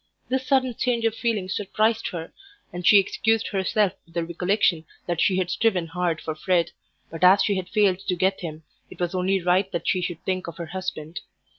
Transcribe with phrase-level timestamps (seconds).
[0.29, 2.33] This sudden change of feeling surprised her,
[2.73, 6.71] and she excused herself with the recollection that she had striven hard for Fred,
[7.11, 10.23] but as she had failed to get him, it was only right that she should
[10.25, 11.19] think of her husband.